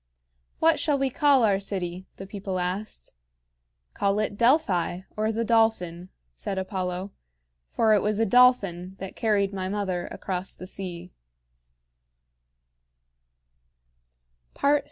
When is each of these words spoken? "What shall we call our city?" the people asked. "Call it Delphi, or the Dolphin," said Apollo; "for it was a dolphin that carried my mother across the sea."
"What 0.57 0.79
shall 0.79 0.97
we 0.97 1.11
call 1.11 1.43
our 1.43 1.59
city?" 1.59 2.07
the 2.15 2.25
people 2.25 2.57
asked. 2.57 3.13
"Call 3.93 4.17
it 4.17 4.35
Delphi, 4.35 5.01
or 5.15 5.31
the 5.31 5.45
Dolphin," 5.45 6.09
said 6.33 6.57
Apollo; 6.57 7.11
"for 7.69 7.93
it 7.93 8.01
was 8.01 8.17
a 8.17 8.25
dolphin 8.25 8.95
that 8.97 9.15
carried 9.15 9.53
my 9.53 9.69
mother 9.69 10.07
across 10.07 10.55
the 10.55 10.65
sea." 10.65 11.11